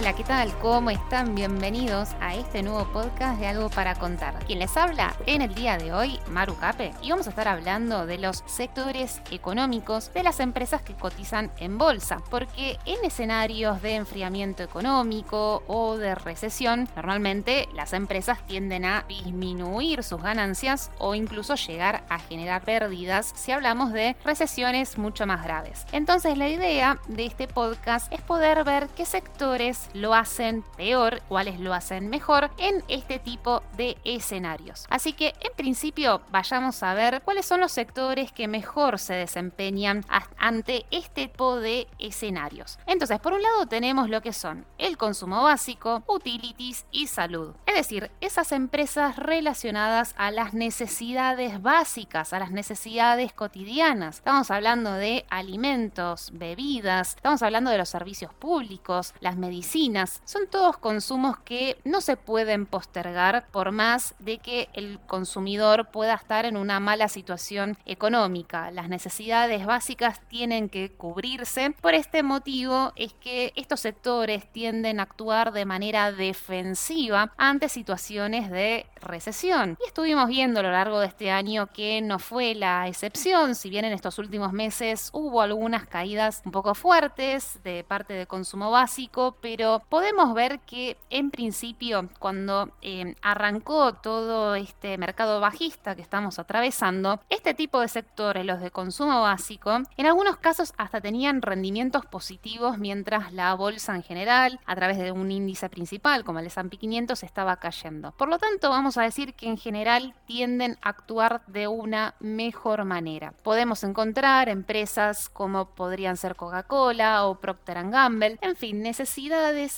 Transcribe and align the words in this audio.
Hola, 0.00 0.14
¿qué 0.14 0.24
tal? 0.24 0.50
¿Cómo 0.62 0.88
están? 0.88 1.34
Bienvenidos 1.34 2.16
a 2.22 2.34
este 2.34 2.62
nuevo 2.62 2.90
podcast 2.90 3.38
de 3.38 3.48
Algo 3.48 3.68
para 3.68 3.94
Contar. 3.94 4.42
Quien 4.46 4.58
les 4.58 4.74
habla 4.78 5.14
en 5.26 5.42
el 5.42 5.54
día 5.54 5.76
de 5.76 5.92
hoy, 5.92 6.18
Maru 6.30 6.56
Cape, 6.56 6.94
y 7.02 7.10
vamos 7.10 7.26
a 7.26 7.30
estar 7.30 7.46
hablando 7.46 8.06
de 8.06 8.16
los 8.16 8.42
sectores 8.46 9.20
económicos 9.30 10.10
de 10.14 10.22
las 10.22 10.40
empresas 10.40 10.80
que 10.80 10.94
cotizan 10.94 11.52
en 11.58 11.76
bolsa, 11.76 12.22
porque 12.30 12.78
en 12.86 13.04
escenarios 13.04 13.82
de 13.82 13.96
enfriamiento 13.96 14.62
económico 14.62 15.62
o 15.66 15.98
de 15.98 16.14
recesión, 16.14 16.88
normalmente 16.96 17.68
las 17.74 17.92
empresas 17.92 18.38
tienden 18.46 18.86
a 18.86 19.04
disminuir 19.06 20.02
sus 20.02 20.22
ganancias 20.22 20.90
o 20.98 21.14
incluso 21.14 21.56
llegar 21.56 22.04
a 22.08 22.18
generar 22.18 22.62
pérdidas 22.62 23.34
si 23.36 23.52
hablamos 23.52 23.92
de 23.92 24.16
recesiones 24.24 24.96
mucho 24.96 25.26
más 25.26 25.44
graves. 25.44 25.84
Entonces 25.92 26.38
la 26.38 26.48
idea 26.48 26.98
de 27.06 27.26
este 27.26 27.48
podcast 27.48 28.10
es 28.10 28.22
poder 28.22 28.64
ver 28.64 28.88
qué 28.96 29.04
sectores 29.04 29.89
lo 29.94 30.14
hacen 30.14 30.64
peor, 30.76 31.22
cuáles 31.28 31.60
lo 31.60 31.74
hacen 31.74 32.08
mejor 32.08 32.50
en 32.58 32.82
este 32.88 33.18
tipo 33.18 33.62
de 33.76 33.96
escenarios. 34.04 34.86
Así 34.88 35.12
que 35.12 35.34
en 35.40 35.52
principio 35.56 36.22
vayamos 36.30 36.82
a 36.82 36.94
ver 36.94 37.22
cuáles 37.22 37.46
son 37.46 37.60
los 37.60 37.72
sectores 37.72 38.32
que 38.32 38.48
mejor 38.48 38.98
se 38.98 39.14
desempeñan 39.14 40.04
ante 40.38 40.86
este 40.90 41.10
tipo 41.28 41.56
de 41.56 41.86
escenarios. 41.98 42.78
Entonces, 42.86 43.20
por 43.20 43.32
un 43.32 43.42
lado 43.42 43.66
tenemos 43.66 44.08
lo 44.08 44.22
que 44.22 44.32
son 44.32 44.66
el 44.78 44.96
consumo 44.96 45.42
básico, 45.42 46.02
utilities 46.06 46.86
y 46.90 47.06
salud. 47.06 47.54
Es 47.66 47.74
decir, 47.74 48.10
esas 48.20 48.52
empresas 48.52 49.16
relacionadas 49.16 50.14
a 50.16 50.30
las 50.30 50.54
necesidades 50.54 51.62
básicas, 51.62 52.32
a 52.32 52.38
las 52.38 52.50
necesidades 52.50 53.32
cotidianas. 53.32 54.16
Estamos 54.16 54.50
hablando 54.50 54.92
de 54.92 55.24
alimentos, 55.30 56.30
bebidas, 56.32 57.16
estamos 57.16 57.42
hablando 57.42 57.70
de 57.70 57.78
los 57.78 57.88
servicios 57.88 58.32
públicos, 58.34 59.14
las 59.20 59.36
medicinas, 59.36 59.79
son 60.24 60.46
todos 60.50 60.76
consumos 60.76 61.38
que 61.38 61.78
no 61.84 62.02
se 62.02 62.16
pueden 62.16 62.66
postergar 62.66 63.46
por 63.50 63.72
más 63.72 64.14
de 64.18 64.36
que 64.38 64.68
el 64.74 64.98
consumidor 65.06 65.90
pueda 65.90 66.14
estar 66.14 66.44
en 66.44 66.58
una 66.58 66.80
mala 66.80 67.08
situación 67.08 67.78
económica. 67.86 68.70
Las 68.70 68.90
necesidades 68.90 69.64
básicas 69.64 70.20
tienen 70.28 70.68
que 70.68 70.90
cubrirse. 70.90 71.74
Por 71.80 71.94
este 71.94 72.22
motivo 72.22 72.92
es 72.94 73.14
que 73.14 73.52
estos 73.56 73.80
sectores 73.80 74.50
tienden 74.52 75.00
a 75.00 75.04
actuar 75.04 75.52
de 75.52 75.64
manera 75.64 76.12
defensiva 76.12 77.32
ante 77.38 77.70
situaciones 77.70 78.50
de 78.50 78.84
recesión. 79.00 79.78
Y 79.82 79.86
estuvimos 79.86 80.28
viendo 80.28 80.60
a 80.60 80.62
lo 80.62 80.72
largo 80.72 81.00
de 81.00 81.06
este 81.06 81.30
año 81.30 81.68
que 81.68 82.02
no 82.02 82.18
fue 82.18 82.54
la 82.54 82.86
excepción, 82.86 83.54
si 83.54 83.70
bien 83.70 83.86
en 83.86 83.94
estos 83.94 84.18
últimos 84.18 84.52
meses 84.52 85.08
hubo 85.14 85.40
algunas 85.40 85.86
caídas 85.86 86.42
un 86.44 86.52
poco 86.52 86.74
fuertes 86.74 87.58
de 87.64 87.82
parte 87.82 88.12
de 88.12 88.26
consumo 88.26 88.70
básico, 88.70 89.38
pero 89.40 89.69
podemos 89.78 90.34
ver 90.34 90.60
que 90.60 90.96
en 91.08 91.30
principio 91.30 92.08
cuando 92.18 92.70
eh, 92.82 93.14
arrancó 93.22 93.94
todo 93.94 94.54
este 94.54 94.98
mercado 94.98 95.40
bajista 95.40 95.94
que 95.94 96.02
estamos 96.02 96.38
atravesando, 96.38 97.20
este 97.28 97.54
tipo 97.54 97.80
de 97.80 97.88
sectores, 97.88 98.44
los 98.44 98.60
de 98.60 98.70
consumo 98.70 99.22
básico, 99.22 99.78
en 99.96 100.06
algunos 100.06 100.36
casos 100.36 100.72
hasta 100.76 101.00
tenían 101.00 101.42
rendimientos 101.42 102.04
positivos 102.06 102.78
mientras 102.78 103.32
la 103.32 103.54
bolsa 103.54 103.94
en 103.94 104.02
general, 104.02 104.60
a 104.66 104.74
través 104.74 104.98
de 104.98 105.12
un 105.12 105.30
índice 105.30 105.68
principal 105.68 106.24
como 106.24 106.40
el 106.40 106.46
S&P 106.46 106.76
500, 106.76 107.22
estaba 107.22 107.56
cayendo. 107.56 108.12
Por 108.12 108.28
lo 108.28 108.38
tanto, 108.38 108.70
vamos 108.70 108.96
a 108.96 109.02
decir 109.02 109.34
que 109.34 109.48
en 109.48 109.56
general 109.56 110.14
tienden 110.26 110.76
a 110.82 110.90
actuar 110.90 111.42
de 111.46 111.68
una 111.68 112.14
mejor 112.20 112.84
manera. 112.84 113.32
Podemos 113.42 113.84
encontrar 113.84 114.48
empresas 114.48 115.28
como 115.28 115.70
podrían 115.70 116.16
ser 116.16 116.36
Coca-Cola 116.36 117.26
o 117.26 117.36
Procter 117.36 117.90
Gamble, 117.90 118.38
en 118.40 118.56
fin, 118.56 118.82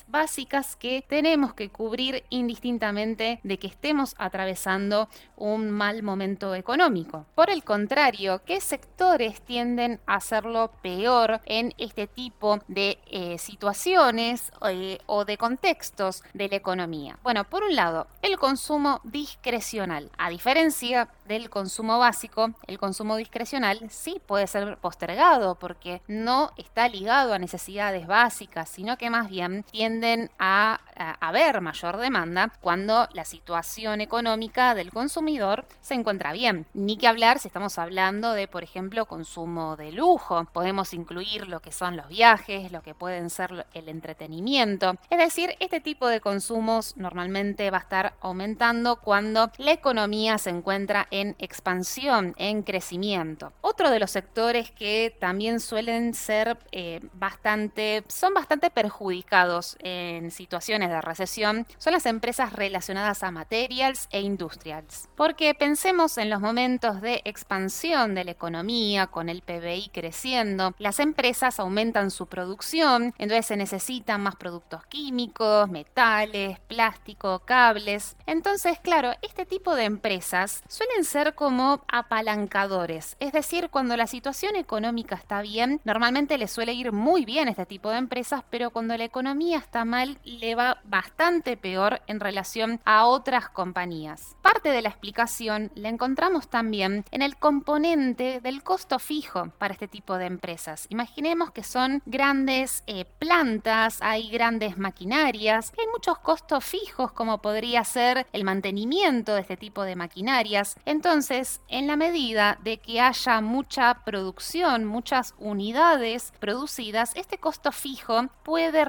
básicas 0.07 0.77
que 0.77 1.05
tenemos 1.07 1.55
que 1.55 1.71
cubrir 1.71 2.25
indistintamente 2.31 3.41
de 3.43 3.59
que 3.59 3.67
estemos 3.67 4.15
atravesando 4.19 5.09
un 5.37 5.71
mal 5.71 6.03
momento 6.03 6.55
económico. 6.55 7.27
Por 7.35 7.51
el 7.51 7.65
contrario, 7.65 8.43
¿qué 8.45 8.61
sectores 8.61 9.41
tienden 9.43 10.01
a 10.07 10.17
hacerlo 10.17 10.71
peor 10.83 11.41
en 11.47 11.75
este 11.79 12.07
tipo 12.07 12.61
de 12.69 12.99
eh, 13.11 13.39
situaciones 13.39 14.53
eh, 14.69 14.99
o 15.07 15.25
de 15.25 15.37
contextos 15.37 16.23
de 16.33 16.49
la 16.49 16.57
economía? 16.57 17.19
Bueno, 17.23 17.45
por 17.45 17.65
un 17.65 17.75
lado, 17.75 18.07
el 18.23 18.39
consumo 18.39 19.01
discrecional. 19.05 20.11
A 20.19 20.31
diferencia 20.31 21.09
del 21.27 21.51
consumo 21.51 21.99
básico, 21.99 22.53
el 22.67 22.79
consumo 22.79 23.17
discrecional 23.17 23.81
sí 23.91 24.21
puede 24.27 24.47
ser 24.47 24.77
postergado 24.79 25.55
porque 25.57 26.03
no 26.07 26.51
está 26.57 26.89
ligado 26.89 27.33
a 27.33 27.39
necesidades 27.39 28.07
básicas, 28.07 28.69
sino 28.69 28.97
que 28.97 29.11
más 29.11 29.29
bien 29.29 29.62
tienden 29.63 30.31
a, 30.39 30.81
haber 31.21 31.61
mayor 31.63 31.97
demanda 31.97 32.53
cuando 32.61 33.09
la 33.13 33.25
situación 33.25 34.01
económica 34.01 34.75
del 34.75 34.93
consumidor 34.93 35.65
se 35.81 35.95
encuentra 35.95 36.33
bien. 36.33 36.67
Ni 36.75 36.97
que 36.97 37.09
hablar 37.09 37.39
si 37.39 37.49
estamos 37.49 37.79
hablando 37.79 38.33
de, 38.33 38.47
por 38.47 38.63
ejemplo, 38.63 39.07
consumo 39.07 39.77
de 39.77 39.91
lujo. 39.91 40.45
Podemos 40.53 40.93
incluir 40.95 41.49
lo 41.49 41.61
que 41.61 41.73
son 41.73 41.97
los 41.97 42.09
viajes, 42.09 42.71
lo 42.71 42.83
que 42.83 42.95
pueden 42.95 43.31
ser 43.31 43.67
el 43.75 43.89
entretenimiento. 43.89 44.95
Es 45.11 45.19
decir, 45.19 45.57
este 45.59 45.81
tipo 45.81 46.07
de 46.07 46.21
consumos 46.21 46.97
normalmente 46.97 47.71
va 47.71 47.79
a 47.79 47.83
estar 47.83 48.15
aumentando 48.21 48.97
cuando 48.97 49.51
la 49.59 49.73
economía 49.73 50.39
se 50.39 50.51
encuentra 50.51 51.09
en 51.11 51.35
expansión, 51.39 52.35
en 52.37 52.63
crecimiento. 52.63 53.53
Otro 53.61 53.91
de 53.91 53.99
los 53.99 54.11
sectores 54.11 54.71
que 54.71 55.17
también 55.19 55.61
suelen 55.61 56.15
ser 56.15 56.59
eh, 56.71 57.01
bastante, 57.15 58.05
son 58.09 58.35
bastante 58.35 58.71
perjudicados 58.71 59.33
en 59.81 60.31
situaciones 60.31 60.89
de 60.89 61.01
recesión 61.01 61.67
son 61.79 61.93
las 61.93 62.07
empresas 62.07 62.53
relacionadas 62.53 63.23
a 63.23 63.31
materials 63.31 64.09
e 64.11 64.21
industrials. 64.21 65.09
Porque 65.17 65.55
pensemos 65.55 66.19
en 66.19 66.31
los 66.31 66.41
momentos 66.41 67.01
de 67.01 67.23
expansión 67.25 68.15
de 68.15 68.25
la 68.25 68.31
economía, 68.31 69.07
con 69.07 69.29
el 69.29 69.43
PBI 69.43 69.91
creciendo, 69.93 70.75
las 70.79 70.99
empresas 70.99 71.61
aumentan 71.61 72.11
su 72.11 72.27
producción, 72.27 73.15
entonces 73.19 73.47
se 73.47 73.57
necesitan 73.57 74.23
más 74.23 74.37
productos 74.37 74.85
químicos, 74.87 75.69
metales, 75.69 76.59
plástico, 76.61 77.41
cables. 77.45 78.17
Entonces, 78.27 78.79
claro, 78.81 79.13
este 79.23 79.47
tipo 79.47 79.75
de 79.75 79.85
empresas 79.85 80.63
suelen 80.69 81.05
ser 81.05 81.35
como 81.35 81.85
apalancadores, 81.89 83.17
es 83.21 83.33
decir, 83.33 83.69
cuando 83.71 83.97
la 83.97 84.07
situación 84.07 84.57
económica 84.57 85.15
está 85.15 85.43
bien, 85.43 85.81
normalmente 85.85 86.39
les 86.39 86.51
suele 86.51 86.73
ir 86.73 86.93
muy 86.93 87.25
bien 87.25 87.49
este 87.49 87.67
tipo 87.67 87.91
de 87.91 87.99
empresas, 87.99 88.43
pero 88.51 88.71
cuando 88.71 88.97
la 88.97 89.05
economía 89.05 89.42
está 89.51 89.85
mal, 89.85 90.19
le 90.25 90.55
va 90.55 90.81
bastante 90.85 91.57
peor 91.57 92.01
en 92.07 92.21
relación 92.21 92.81
a 92.85 93.07
otras 93.07 93.49
compañías. 93.49 94.37
Parte 94.43 94.71
de 94.71 94.83
la 94.83 94.89
explicación 94.89 95.73
la 95.75 95.89
encontramos 95.89 96.49
también 96.49 97.05
en 97.11 97.23
el 97.23 97.37
componente 97.37 98.41
del 98.41 98.63
costo 98.63 98.99
fijo 98.99 99.51
para 99.59 99.75
este 99.75 99.89
tipo 99.89 100.19
de 100.19 100.27
empresas. 100.27 100.87
Imaginemos 100.89 101.51
que 101.51 101.65
son 101.65 102.03
grandes 102.07 102.85
eh, 102.87 103.05
plantas, 103.19 103.99
hay 104.01 104.31
grandes 104.31 104.79
maquinarias, 104.79 105.73
hay 105.79 105.87
muchos 105.93 106.19
costos 106.19 106.65
fijos 106.65 107.13
como 107.13 107.43
podría 107.43 107.85
ser 107.85 108.27
el 108.33 108.45
mantenimiento 108.45 109.35
de 109.35 109.41
este 109.41 109.57
tipo 109.57 109.83
de 109.83 109.97
maquinarias. 109.97 110.77
Entonces, 110.85 111.61
en 111.69 111.87
la 111.87 111.97
medida 111.97 112.59
de 112.63 112.79
que 112.79 113.01
haya 113.01 113.41
mucha 113.41 114.05
producción, 114.05 114.85
muchas 114.85 115.35
unidades 115.39 116.33
producidas, 116.39 117.13
este 117.17 117.39
costo 117.39 117.73
fijo 117.73 118.29
puede 118.43 118.85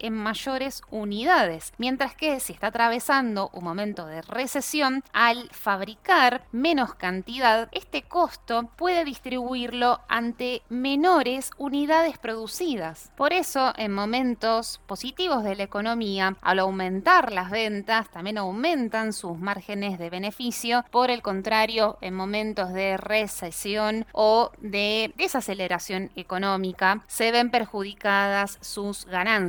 en 0.00 0.14
mayores 0.14 0.82
unidades, 0.90 1.72
mientras 1.78 2.16
que 2.16 2.40
si 2.40 2.52
está 2.52 2.68
atravesando 2.68 3.50
un 3.52 3.62
momento 3.62 4.06
de 4.06 4.20
recesión, 4.22 5.04
al 5.12 5.48
fabricar 5.50 6.44
menos 6.50 6.94
cantidad, 6.94 7.68
este 7.70 8.02
costo 8.02 8.68
puede 8.76 9.04
distribuirlo 9.04 10.00
ante 10.08 10.62
menores 10.68 11.50
unidades 11.56 12.18
producidas. 12.18 13.12
Por 13.16 13.32
eso, 13.32 13.72
en 13.76 13.92
momentos 13.92 14.80
positivos 14.86 15.44
de 15.44 15.54
la 15.54 15.62
economía, 15.62 16.36
al 16.42 16.58
aumentar 16.58 17.30
las 17.30 17.50
ventas, 17.50 18.10
también 18.10 18.38
aumentan 18.38 19.12
sus 19.12 19.38
márgenes 19.38 20.00
de 20.00 20.10
beneficio. 20.10 20.84
Por 20.90 21.10
el 21.10 21.22
contrario, 21.22 21.96
en 22.00 22.14
momentos 22.14 22.72
de 22.72 22.96
recesión 22.96 24.04
o 24.12 24.50
de 24.58 25.12
desaceleración 25.16 26.10
económica, 26.16 27.04
se 27.06 27.30
ven 27.30 27.50
perjudicadas 27.50 28.58
sus 28.60 29.06
ganancias. 29.06 29.43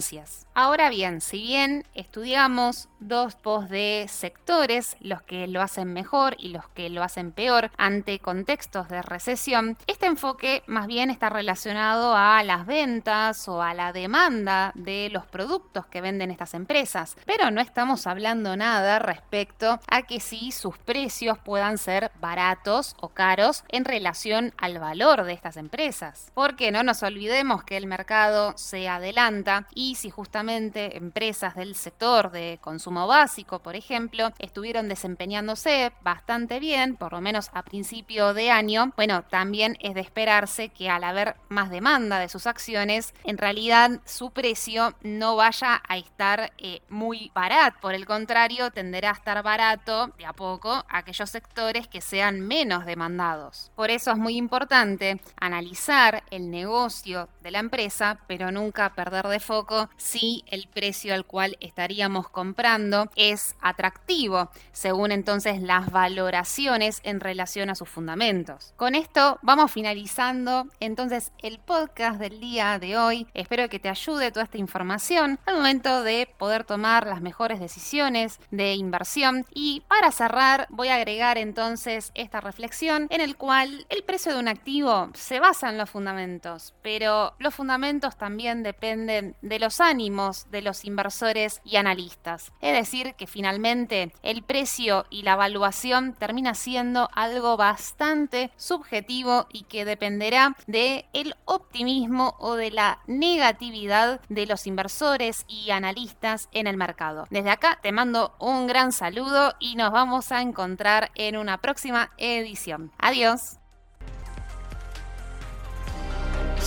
Ahora 0.53 0.89
bien, 0.89 1.21
si 1.21 1.41
bien 1.41 1.85
estudiamos 1.93 2.87
dos 2.99 3.35
post 3.35 3.69
de 3.69 4.05
sectores, 4.09 4.95
los 4.99 5.21
que 5.21 5.47
lo 5.47 5.61
hacen 5.61 5.93
mejor 5.93 6.35
y 6.39 6.49
los 6.49 6.67
que 6.69 6.89
lo 6.89 7.03
hacen 7.03 7.31
peor 7.31 7.71
ante 7.77 8.19
contextos 8.19 8.87
de 8.87 9.01
recesión, 9.01 9.77
este 9.87 10.05
enfoque 10.05 10.63
más 10.65 10.87
bien 10.87 11.09
está 11.09 11.29
relacionado 11.29 12.15
a 12.15 12.41
las 12.43 12.65
ventas 12.65 13.47
o 13.47 13.61
a 13.61 13.73
la 13.73 13.91
demanda 13.91 14.71
de 14.75 15.09
los 15.11 15.25
productos 15.25 15.85
que 15.85 16.01
venden 16.01 16.31
estas 16.31 16.53
empresas, 16.53 17.17
pero 17.25 17.51
no 17.51 17.61
estamos 17.61 18.07
hablando 18.07 18.55
nada 18.55 18.99
respecto 18.99 19.79
a 19.87 20.01
que 20.03 20.19
si 20.19 20.51
sus 20.51 20.77
precios 20.77 21.37
puedan 21.37 21.77
ser 21.77 22.11
baratos 22.19 22.95
o 22.99 23.09
caros 23.09 23.63
en 23.69 23.85
relación 23.85 24.53
al 24.57 24.79
valor 24.79 25.23
de 25.23 25.33
estas 25.33 25.57
empresas. 25.57 26.31
Porque 26.33 26.71
no 26.71 26.83
nos 26.83 27.03
olvidemos 27.03 27.63
que 27.63 27.77
el 27.77 27.87
mercado 27.87 28.53
se 28.57 28.87
adelanta 28.87 29.67
y 29.73 29.84
si 29.93 30.09
justamente 30.09 30.97
empresas 30.97 31.53
del 31.55 31.75
sector 31.75 32.31
de 32.31 32.57
consumo 32.61 33.05
básico, 33.05 33.59
por 33.59 33.75
ejemplo, 33.75 34.31
estuvieron 34.39 34.89
desempeñándose 34.89 35.91
bastante 36.01 36.59
bien, 36.59 36.95
por 36.95 37.13
lo 37.13 37.21
menos 37.21 37.51
a 37.53 37.61
principio 37.61 38.33
de 38.33 38.49
año, 38.49 38.91
bueno, 38.95 39.23
también 39.29 39.77
es 39.81 39.93
de 39.93 40.01
esperarse 40.01 40.69
que 40.69 40.89
al 40.89 41.03
haber 41.03 41.35
más 41.49 41.69
demanda 41.69 42.17
de 42.17 42.29
sus 42.29 42.47
acciones, 42.47 43.13
en 43.23 43.37
realidad 43.37 43.99
su 44.05 44.31
precio 44.31 44.95
no 45.01 45.35
vaya 45.35 45.83
a 45.87 45.97
estar 45.97 46.51
eh, 46.57 46.81
muy 46.89 47.31
barato, 47.35 47.77
por 47.81 47.93
el 47.93 48.05
contrario, 48.05 48.71
tenderá 48.71 49.11
a 49.11 49.13
estar 49.13 49.43
barato 49.43 50.07
de 50.17 50.25
a 50.25 50.33
poco 50.33 50.85
aquellos 50.89 51.29
sectores 51.29 51.87
que 51.87 52.01
sean 52.01 52.39
menos 52.39 52.85
demandados. 52.85 53.71
Por 53.75 53.89
eso 53.89 54.11
es 54.11 54.17
muy 54.17 54.37
importante 54.37 55.19
analizar 55.39 56.23
el 56.31 56.49
negocio 56.49 57.27
de 57.41 57.51
la 57.51 57.59
empresa, 57.59 58.19
pero 58.27 58.51
nunca 58.51 58.93
perder 58.93 59.27
de 59.27 59.39
foco 59.39 59.74
si 59.97 60.43
el 60.47 60.67
precio 60.67 61.13
al 61.13 61.25
cual 61.25 61.57
estaríamos 61.59 62.29
comprando 62.29 63.09
es 63.15 63.55
atractivo, 63.61 64.49
según 64.71 65.11
entonces 65.11 65.61
las 65.61 65.91
valoraciones 65.91 67.01
en 67.03 67.19
relación 67.19 67.69
a 67.69 67.75
sus 67.75 67.89
fundamentos. 67.89 68.73
Con 68.75 68.95
esto 68.95 69.39
vamos 69.41 69.71
finalizando 69.71 70.67
entonces 70.79 71.31
el 71.41 71.59
podcast 71.59 72.19
del 72.19 72.39
día 72.39 72.79
de 72.79 72.97
hoy. 72.97 73.27
Espero 73.33 73.69
que 73.69 73.79
te 73.79 73.89
ayude 73.89 74.31
toda 74.31 74.45
esta 74.45 74.57
información 74.57 75.39
al 75.45 75.55
momento 75.55 76.03
de 76.03 76.27
poder 76.37 76.63
tomar 76.63 77.07
las 77.07 77.21
mejores 77.21 77.59
decisiones 77.59 78.39
de 78.51 78.75
inversión. 78.75 79.45
Y 79.53 79.83
para 79.87 80.11
cerrar 80.11 80.67
voy 80.69 80.89
a 80.89 80.95
agregar 80.95 81.37
entonces 81.37 82.11
esta 82.15 82.41
reflexión 82.41 83.07
en 83.09 83.21
el 83.21 83.37
cual 83.37 83.85
el 83.89 84.03
precio 84.03 84.33
de 84.33 84.39
un 84.39 84.47
activo 84.47 85.09
se 85.13 85.39
basa 85.39 85.69
en 85.69 85.77
los 85.77 85.89
fundamentos, 85.89 86.73
pero 86.81 87.33
los 87.39 87.53
fundamentos 87.53 88.17
también 88.17 88.63
dependen 88.63 89.35
de 89.41 89.54
los 89.59 89.81
ánimos 89.81 90.49
de 90.51 90.61
los 90.61 90.85
inversores 90.85 91.61
y 91.63 91.75
analistas. 91.75 92.51
Es 92.61 92.73
decir, 92.73 93.15
que 93.15 93.27
finalmente 93.27 94.13
el 94.23 94.43
precio 94.43 95.05
y 95.09 95.23
la 95.23 95.33
evaluación 95.33 96.13
termina 96.13 96.53
siendo 96.53 97.09
algo 97.13 97.57
bastante 97.57 98.51
subjetivo 98.57 99.47
y 99.51 99.63
que 99.63 99.85
dependerá 99.85 100.55
de 100.67 101.05
el 101.13 101.35
optimismo 101.45 102.35
o 102.39 102.55
de 102.55 102.71
la 102.71 102.99
negatividad 103.07 104.21
de 104.29 104.45
los 104.45 104.67
inversores 104.67 105.45
y 105.47 105.71
analistas 105.71 106.49
en 106.51 106.67
el 106.67 106.77
mercado. 106.77 107.25
Desde 107.29 107.49
acá 107.49 107.79
te 107.81 107.91
mando 107.91 108.35
un 108.39 108.67
gran 108.67 108.91
saludo 108.91 109.53
y 109.59 109.75
nos 109.75 109.91
vamos 109.91 110.31
a 110.31 110.41
encontrar 110.41 111.11
en 111.15 111.37
una 111.37 111.59
próxima 111.59 112.11
edición. 112.17 112.91
Adiós. 112.97 113.59